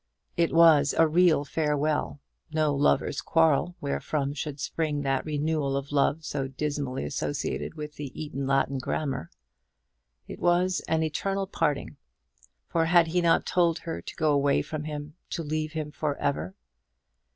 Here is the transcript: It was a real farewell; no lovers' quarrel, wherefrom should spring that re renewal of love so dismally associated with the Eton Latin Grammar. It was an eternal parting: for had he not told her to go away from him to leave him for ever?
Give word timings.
It 0.35 0.51
was 0.51 0.95
a 0.97 1.07
real 1.07 1.45
farewell; 1.45 2.19
no 2.51 2.73
lovers' 2.73 3.21
quarrel, 3.21 3.75
wherefrom 3.79 4.33
should 4.33 4.59
spring 4.59 5.03
that 5.03 5.23
re 5.27 5.37
renewal 5.37 5.77
of 5.77 5.91
love 5.91 6.25
so 6.25 6.47
dismally 6.47 7.05
associated 7.05 7.75
with 7.75 7.97
the 7.97 8.09
Eton 8.19 8.47
Latin 8.47 8.79
Grammar. 8.79 9.29
It 10.27 10.39
was 10.39 10.79
an 10.87 11.03
eternal 11.03 11.45
parting: 11.45 11.97
for 12.67 12.85
had 12.85 13.09
he 13.09 13.21
not 13.21 13.45
told 13.45 13.77
her 13.77 14.01
to 14.01 14.15
go 14.15 14.33
away 14.33 14.63
from 14.63 14.85
him 14.85 15.13
to 15.29 15.43
leave 15.43 15.73
him 15.73 15.91
for 15.91 16.15
ever? 16.17 16.55